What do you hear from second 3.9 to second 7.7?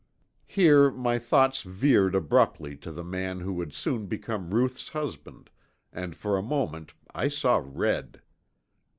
become Ruth's husband and for a moment I saw